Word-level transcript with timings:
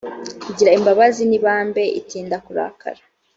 igira 0.49 0.75
imbabazi 0.77 1.21
n 1.29 1.31
ibambe 1.37 1.83
itinda 1.99 2.35
kurakara 2.45 3.01